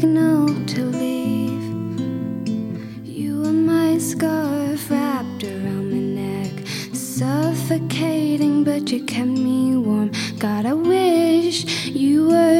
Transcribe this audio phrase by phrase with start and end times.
[0.00, 2.00] signal to leave.
[3.04, 6.52] You were my scarf wrapped around my neck,
[6.94, 10.10] suffocating, but you kept me warm.
[10.38, 12.59] God, I wish you were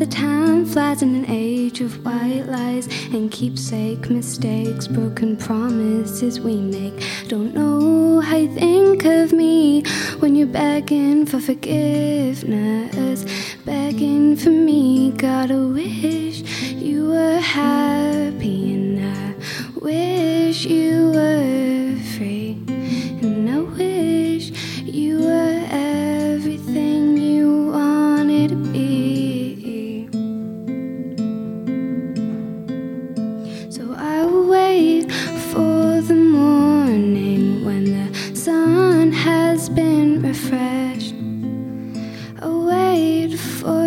[0.00, 6.56] the time flies in an age of white lies and keepsake mistakes, broken promises we
[6.56, 7.06] make.
[7.28, 9.82] Don't know how you think of me
[10.20, 13.26] when you're begging for forgiveness,
[13.66, 15.10] begging for me.
[15.10, 16.79] God, I wish
[43.40, 43.79] For.